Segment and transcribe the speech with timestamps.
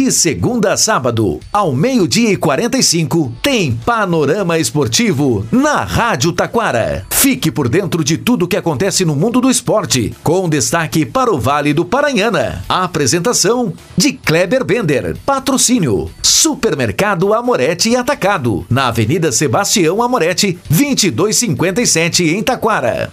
[0.00, 7.04] De segunda a sábado, ao meio-dia e 45, tem Panorama Esportivo na Rádio Taquara.
[7.10, 11.38] Fique por dentro de tudo que acontece no mundo do esporte, com destaque para o
[11.38, 12.64] Vale do Paranhana.
[12.66, 15.18] A apresentação de Kleber Bender.
[15.26, 23.10] Patrocínio: Supermercado Amorete e Atacado, na Avenida Sebastião Amorete, 2257 em Taquara.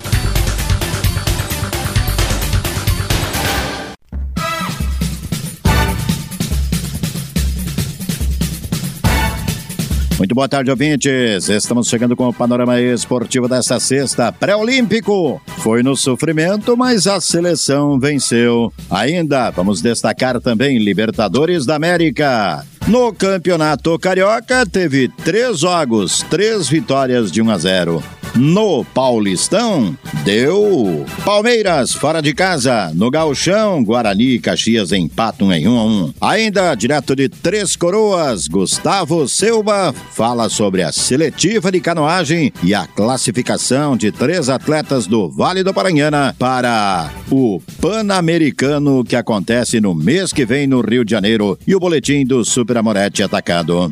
[10.17, 11.47] Muito boa tarde, ouvintes.
[11.47, 14.31] Estamos chegando com o panorama esportivo desta sexta.
[14.31, 15.39] Pré-olímpico.
[15.59, 18.73] Foi no sofrimento, mas a seleção venceu.
[18.89, 22.65] Ainda vamos destacar também Libertadores da América.
[22.87, 28.03] No Campeonato Carioca, teve três jogos, três vitórias de 1 a 0.
[28.37, 32.91] No Paulistão, deu Palmeiras fora de casa.
[32.93, 36.13] No Gauchão, Guarani e Caxias empatam em 1 a 1.
[36.21, 42.85] Ainda direto de Três Coroas, Gustavo Silva fala sobre a seletiva de canoagem e a
[42.85, 50.31] classificação de três atletas do Vale do Paranhana para o Pan-Americano que acontece no mês
[50.31, 53.91] que vem no Rio de Janeiro e o boletim do Super Amorete atacado.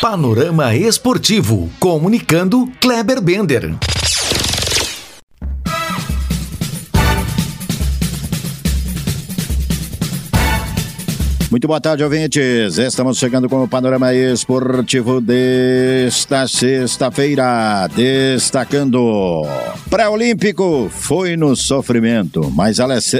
[0.00, 3.97] Panorama Esportivo, comunicando Kleber Bender.
[11.50, 12.76] Muito boa tarde, ouvintes.
[12.76, 17.88] Estamos chegando com o panorama esportivo desta sexta-feira.
[17.96, 19.46] Destacando:
[19.88, 22.76] Pré-Olímpico foi no sofrimento, mas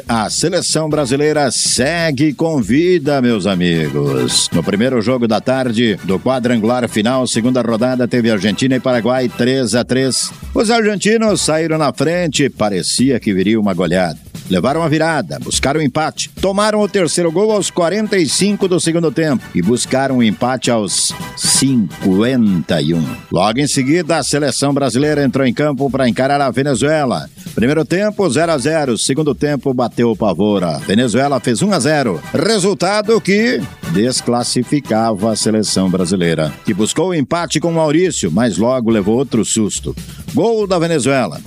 [0.07, 4.51] a seleção brasileira segue com vida, meus amigos.
[4.53, 9.75] No primeiro jogo da tarde do quadrangular final, segunda rodada, teve Argentina e Paraguai 3
[9.75, 10.31] a 3.
[10.55, 14.28] Os argentinos saíram na frente, parecia que viria uma goleada.
[14.51, 19.45] Levaram a virada, buscaram o empate, tomaram o terceiro gol aos 45 do segundo tempo
[19.55, 23.05] e buscaram o empate aos 51.
[23.31, 27.29] Logo em seguida, a seleção brasileira entrou em campo para encarar a Venezuela.
[27.55, 30.65] Primeiro tempo 0 a 0, segundo tempo bateu o pavor.
[30.65, 32.21] A Venezuela fez 1 a 0.
[32.33, 33.61] Resultado que
[33.93, 39.95] desclassificava a seleção brasileira, que buscou o empate com Maurício, mas logo levou outro susto.
[40.33, 41.41] Gol da Venezuela.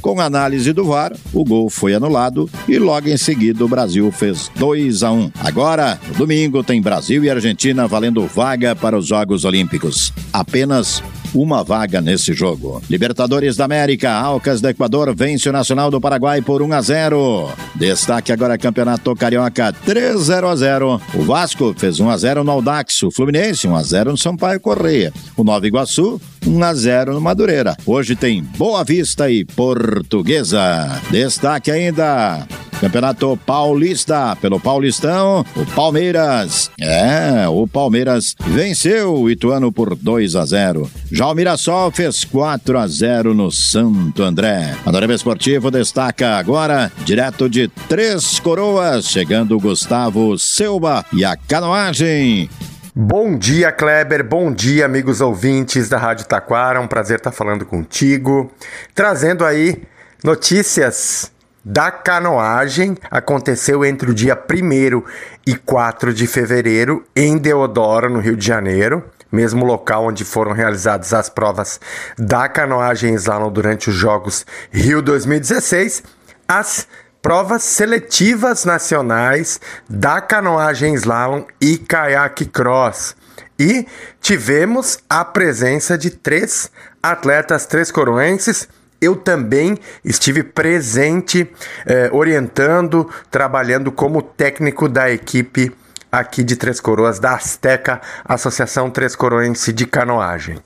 [0.00, 4.50] Com análise do VAR, o gol foi anulado e logo em seguida o Brasil fez
[4.56, 5.32] 2 a 1.
[5.40, 10.12] Agora, domingo, tem Brasil e Argentina valendo vaga para os Jogos Olímpicos.
[10.32, 11.02] Apenas
[11.34, 12.82] uma vaga nesse jogo.
[12.88, 17.50] Libertadores da América, Alcas do Equador vence o Nacional do Paraguai por 1 a 0.
[17.74, 21.00] Destaque agora Campeonato Carioca 3 0 a 0.
[21.14, 24.60] O Vasco fez 1 a 0 no Audax, o Fluminense 1 a 0 no Sampaio
[24.60, 25.12] Correia.
[25.36, 27.76] O Nova Iguaçu 1 a 0 no Madureira.
[27.86, 31.00] Hoje tem Boa Vista e Portuguesa.
[31.10, 32.46] Destaque ainda
[32.80, 36.70] Campeonato Paulista, pelo Paulistão, o Palmeiras.
[36.80, 40.88] É, o Palmeiras venceu o Ituano por 2 a 0.
[41.10, 44.76] Já o Mirassol fez 4 a 0 no Santo André.
[44.86, 52.48] A Norema Esportivo destaca agora, direto de Três Coroas, chegando Gustavo Silva e a canoagem.
[52.94, 54.24] Bom dia, Kleber.
[54.24, 56.80] Bom dia, amigos ouvintes da Rádio Taquara.
[56.80, 58.52] Um prazer estar falando contigo,
[58.94, 59.82] trazendo aí
[60.22, 61.30] notícias
[61.70, 65.02] da canoagem aconteceu entre o dia 1
[65.46, 71.12] e 4 de fevereiro em Deodoro, no Rio de Janeiro, mesmo local onde foram realizadas
[71.12, 71.78] as provas
[72.18, 76.02] da canoagem slalom durante os Jogos Rio 2016.
[76.48, 76.88] As
[77.20, 79.60] provas seletivas nacionais
[79.90, 83.14] da canoagem slalom e caiaque cross.
[83.58, 83.86] E
[84.22, 86.70] tivemos a presença de três
[87.02, 88.66] atletas três coroenses
[89.00, 91.50] eu também estive presente,
[91.86, 95.72] eh, orientando, trabalhando como técnico da equipe
[96.10, 100.58] aqui de Três Coroas, da Azteca, Associação Três Coroense de Canoagem.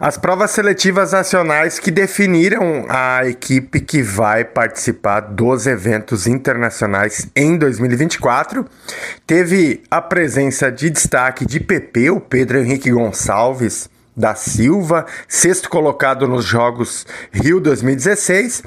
[0.00, 7.58] As provas seletivas nacionais que definiram a equipe que vai participar dos eventos internacionais em
[7.58, 8.64] 2024
[9.26, 16.26] teve a presença de destaque de PP, o Pedro Henrique Gonçalves, da Silva, sexto colocado
[16.26, 18.64] nos Jogos Rio 2016.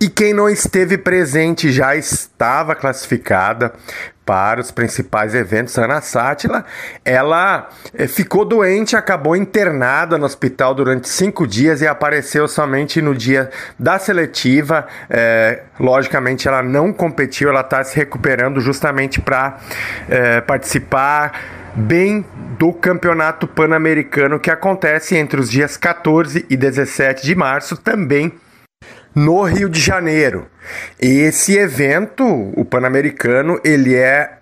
[0.00, 3.74] E quem não esteve presente já estava classificada
[4.24, 5.76] para os principais eventos.
[5.76, 6.64] Ana Sátila,
[7.04, 13.14] ela eh, ficou doente, acabou internada no hospital durante cinco dias e apareceu somente no
[13.14, 14.86] dia da seletiva.
[15.10, 19.58] É, logicamente, ela não competiu, ela está se recuperando justamente para
[20.08, 22.24] é, eh, participar bem
[22.60, 28.34] do Campeonato Pan-Americano que acontece entre os dias 14 e 17 de março, também
[29.14, 30.46] no Rio de Janeiro.
[31.00, 32.22] Esse evento,
[32.54, 34.39] o Pan-Americano, ele é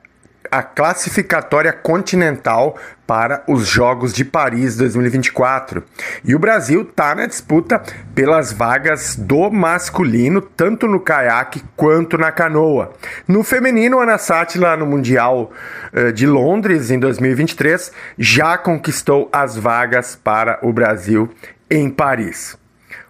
[0.50, 5.82] a classificatória continental para os Jogos de Paris 2024.
[6.22, 7.82] E o Brasil está na disputa
[8.14, 12.92] pelas vagas do masculino, tanto no caiaque quanto na canoa.
[13.26, 15.50] No feminino, Ana Sátila, no Mundial
[15.92, 21.30] uh, de Londres em 2023, já conquistou as vagas para o Brasil
[21.70, 22.58] em Paris.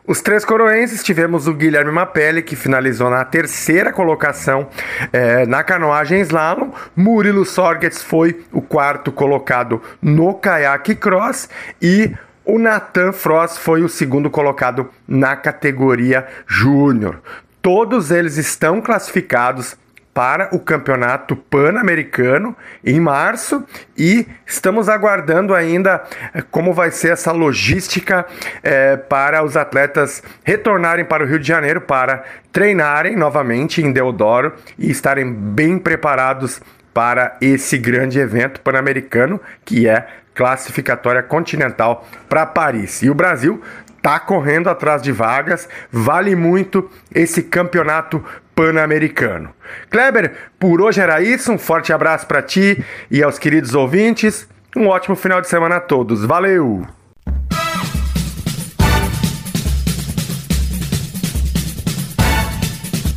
[0.08, 4.66] Os três coroenses tivemos o Guilherme Mapelli, que finalizou na terceira colocação
[5.12, 6.70] é, na canoagem slalom.
[6.96, 11.50] Murilo Sorgets foi o quarto colocado no caiaque cross
[11.82, 12.10] e
[12.42, 17.20] o Nathan Frost foi o segundo colocado na categoria júnior.
[17.60, 19.76] Todos eles estão classificados
[20.18, 23.64] para o Campeonato Pan-Americano em março
[23.96, 26.02] e estamos aguardando ainda
[26.34, 28.26] eh, como vai ser essa logística
[28.60, 34.54] é, para os atletas retornarem para o Rio de Janeiro para treinarem novamente em Deodoro
[34.76, 36.60] e estarem bem preparados
[36.92, 40.04] para esse grande evento pan-americano que é
[40.34, 43.02] classificatória continental para Paris.
[43.04, 43.62] E o Brasil
[43.98, 48.24] está correndo atrás de vagas, vale muito esse campeonato
[48.58, 49.50] pan-americano.
[49.88, 51.52] Kleber, por hoje era isso.
[51.52, 54.48] Um forte abraço para ti e aos queridos ouvintes.
[54.76, 56.24] Um ótimo final de semana a todos.
[56.24, 56.84] Valeu!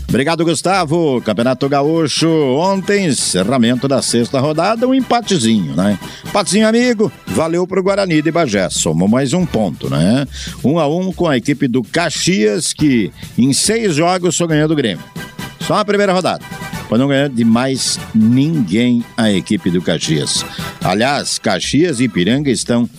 [0.08, 1.20] Obrigado, Gustavo.
[1.22, 5.98] Campeonato Gaúcho, ontem, encerramento da sexta rodada, um empatezinho, né?
[6.28, 8.70] Empatezinho amigo, valeu pro Guarani de Bagé.
[8.70, 10.28] Somou mais um ponto, né?
[10.64, 14.76] Um a um com a equipe do Caxias, que em seis jogos só ganhou do
[14.76, 15.04] Grêmio.
[15.72, 16.44] Só a primeira rodada.
[16.90, 20.44] Para não ganhar de mais ninguém a equipe do Caxias.
[20.84, 22.90] Aliás, Caxias e Ipiranga estão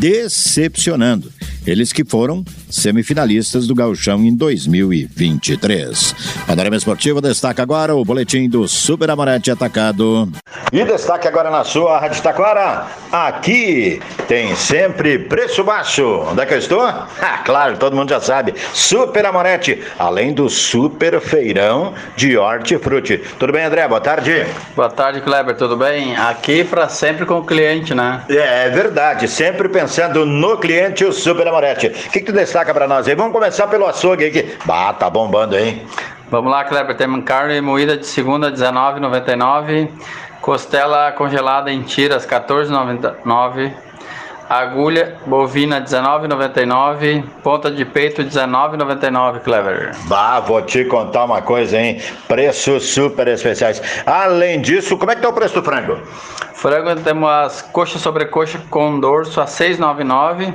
[0.00, 1.32] decepcionando.
[1.66, 6.14] Eles que foram semifinalistas do Gauchão em 2023.
[6.46, 10.30] Panorama Esportivo destaca agora o boletim do Super Amorete Atacado.
[10.72, 12.86] E destaque agora na sua Rádio Taquara.
[13.10, 16.04] Aqui tem sempre preço baixo.
[16.30, 16.86] Onde é que eu estou?
[17.26, 18.54] Ah, claro, todo mundo já sabe.
[18.72, 23.20] Super Amorete, além do super feirão de hortifruti.
[23.38, 23.88] Tudo bem, André?
[23.88, 24.46] Boa tarde.
[24.76, 25.56] Boa tarde, Kleber.
[25.56, 26.14] Tudo bem?
[26.16, 28.22] Aqui para sempre com o cliente, né?
[28.28, 29.26] É, é verdade.
[29.26, 31.55] Sempre pensando no cliente, o Super Amorete.
[31.56, 33.14] O que, que tu destaca para nós aí?
[33.14, 34.56] Vamos começar pelo açougue aqui.
[34.64, 35.86] Bah, tá bombando, hein?
[36.30, 36.96] Vamos lá, Kleber.
[36.96, 39.88] Temos carne moída de segunda, R$19,99.
[40.40, 43.72] Costela congelada em tiras, R$14,99.
[44.48, 49.90] Agulha bovina 19,99, ponta de peito 19,99, Clever.
[50.04, 52.00] Bah, vou te contar uma coisa, hein?
[52.28, 53.82] Preços super especiais.
[54.06, 55.98] Além disso, como é que tá o preço do frango?
[56.54, 60.54] Frango temos as coxas sobre coxa com dorso a 6,99.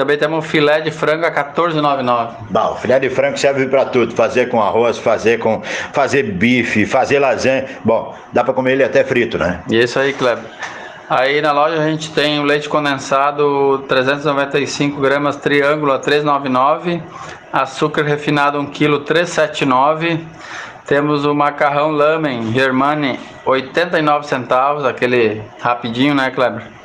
[0.00, 2.30] Também temos um filé de frango a 14,99.
[2.48, 5.60] Bom, filé de frango serve para tudo, fazer com arroz, fazer com
[5.92, 7.66] fazer bife, fazer lasanha.
[7.84, 9.60] Bom, dá para comer ele até frito, né?
[9.68, 10.42] Isso aí, Kleber.
[11.06, 17.02] Aí na loja a gente tem o leite condensado 395 gramas triângulo a 399,
[17.52, 20.24] açúcar refinado 1 kg 379.
[20.86, 26.79] Temos o macarrão lamen Germani 89 centavos, aquele rapidinho, né, Kleber?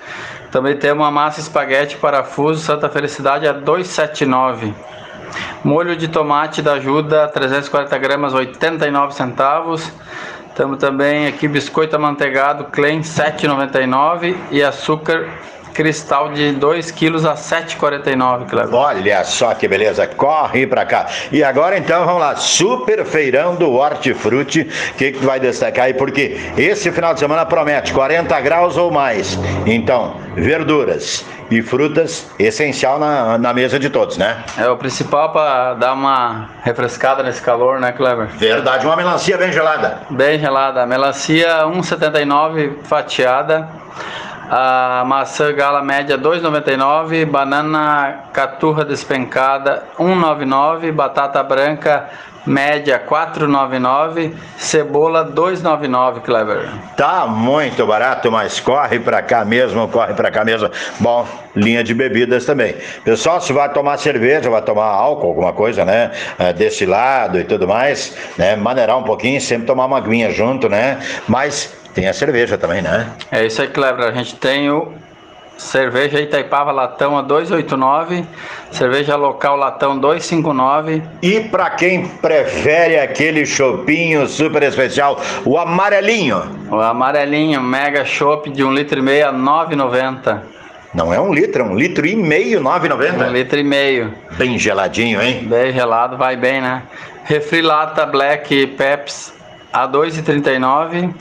[0.56, 4.74] Também temos a massa espaguete parafuso Santa Felicidade a 279.
[5.62, 9.92] Molho de tomate da ajuda 340 gramas 89 centavos.
[10.56, 15.28] Temos também aqui biscoito amanteigado Klein 7,99 e açúcar
[15.76, 18.74] cristal de 2 quilos a 7,49, Cleber.
[18.74, 21.08] Olha só que beleza, corre pra cá.
[21.32, 25.86] E agora então vamos lá, super feirão do Hortifruti, o que, que tu vai destacar
[25.86, 25.94] aí?
[25.94, 29.38] Porque esse final de semana promete 40 graus ou mais.
[29.66, 34.44] Então, verduras e frutas, essencial na, na mesa de todos, né?
[34.58, 38.28] É o principal para dar uma refrescada nesse calor, né, Cleber?
[38.28, 40.00] Verdade, uma melancia bem gelada.
[40.10, 43.70] Bem gelada, melancia 1,79 fatiada
[44.50, 52.10] A maçã gala média 2,99, banana caturra despencada 1,99, batata branca
[52.46, 56.70] média 4,99, cebola 2,99, Clever.
[56.96, 60.70] Tá muito barato, mas corre para cá mesmo, corre para cá mesmo.
[61.00, 62.76] Bom, linha de bebidas também.
[63.04, 66.12] Pessoal, se vai tomar cerveja, vai tomar álcool, alguma coisa, né?
[66.38, 68.56] É, desse lado e tudo mais, né?
[68.56, 71.00] Maneirar um pouquinho, sempre tomar uma aguinha junto, né?
[71.28, 73.10] Mas tem a cerveja também, né?
[73.32, 74.06] É isso aí, Cleber.
[74.06, 74.92] A gente tem o
[75.58, 78.26] cerveja Itaipava Latão a 289,
[78.70, 81.02] cerveja local Latão 259.
[81.22, 86.44] E para quem prefere aquele chopinho super especial, o amarelinho.
[86.70, 90.42] O amarelinho Mega Chopp de 1 um litro e meio a 9,90.
[90.94, 93.28] Não é um litro, é um litro e meio, 9,90.
[93.28, 94.14] Um litro e meio.
[94.38, 95.46] Bem geladinho, hein?
[95.48, 96.84] Bem gelado, vai bem, né?
[97.24, 99.34] Refri Lata Black Peps
[99.74, 101.14] a 2,39.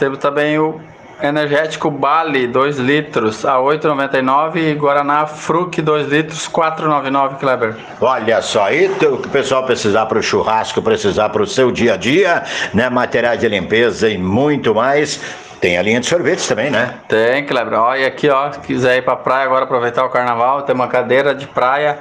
[0.00, 0.80] Temos também o
[1.22, 7.76] energético Bali 2 litros a 8,99 e Guaraná Fruc 2 litros 4,99 Kleber.
[8.00, 11.70] Olha só, aí o que o pessoal precisar para o churrasco, precisar para o seu
[11.70, 12.42] dia a dia,
[12.72, 12.88] né?
[12.88, 15.20] Materiais de limpeza e muito mais.
[15.60, 16.94] Tem a linha de sorvetes também, né?
[17.06, 17.78] Tem, Kleber.
[17.78, 21.34] Olha aqui, ó, se quiser ir para praia agora aproveitar o carnaval, tem uma cadeira
[21.34, 21.98] de praia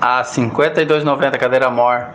[0.00, 2.08] a R$ 52,90 cadeira mor.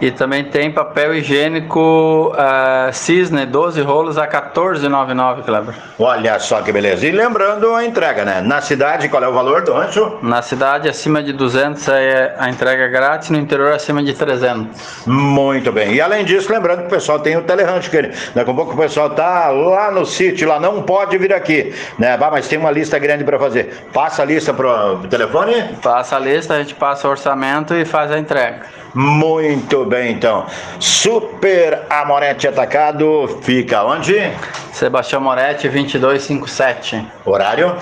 [0.00, 5.74] E também tem papel higiênico uh, Cisne, 12 rolos a 14,99, Kleber.
[5.98, 7.06] Olha só que beleza.
[7.06, 8.40] E lembrando a entrega, né?
[8.40, 10.18] Na cidade, qual é o valor do rancho?
[10.20, 15.06] Na cidade, acima de 200 é a entrega grátis, no interior, acima de 300.
[15.06, 15.94] Muito bem.
[15.94, 18.02] E além disso, lembrando que o pessoal tem o telerancho, que
[18.34, 22.18] daqui a pouco o pessoal tá lá no sítio, lá não pode vir aqui, né?
[22.18, 23.86] mas tem uma lista grande para fazer.
[23.92, 25.54] Passa a lista pro telefone?
[25.82, 28.66] Passa a lista, a gente passa o orçamento e faz a entrega.
[28.94, 30.46] Muito bem, então.
[30.78, 34.14] Super Amorete Atacado fica onde?
[34.72, 37.04] Sebastião Moretti, 2257.
[37.24, 37.76] Horário?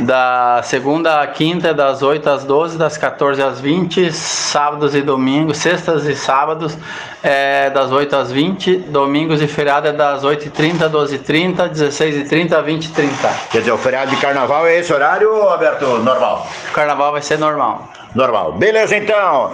[0.00, 5.56] Da segunda à quinta, das 8 às 12, das 14 às 20, sábados e domingos,
[5.56, 6.76] sextas e sábados,
[7.22, 13.08] é das 8 às 20, domingos e feriado é das 8h30, 12h30, 16h30, 20h30.
[13.50, 15.86] Quer dizer, o feriado de carnaval é esse horário, Alberto?
[15.98, 16.46] Normal?
[16.68, 17.88] O carnaval vai ser normal.
[18.14, 18.52] Normal.
[18.52, 19.52] Beleza, então.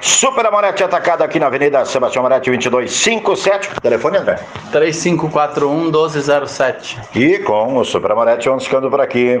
[0.00, 3.80] Super Amorete atacado aqui na Avenida Sebastião Amorete 2257.
[3.80, 4.38] Telefone, André?
[4.72, 7.00] 3541 1207.
[7.14, 9.40] E com o Super Amorete vamos ficando por aqui.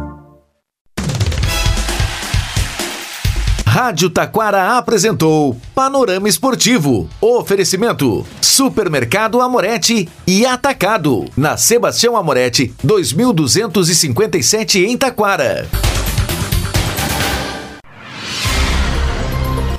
[3.71, 7.07] Rádio Taquara apresentou Panorama Esportivo.
[7.21, 11.23] Oferecimento: Supermercado Amorete e Atacado.
[11.37, 15.69] Na Sebastião Amorete, 2257 em Taquara.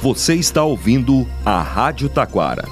[0.00, 2.66] Você está ouvindo a Rádio Taquara.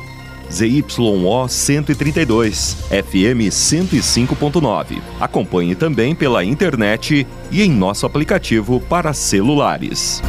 [0.50, 5.02] ZYO 132, FM 105.9.
[5.20, 10.22] Acompanhe também pela internet e em nosso aplicativo para celulares.